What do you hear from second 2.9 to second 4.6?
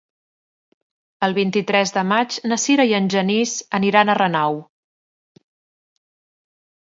i en Genís aniran a Renau.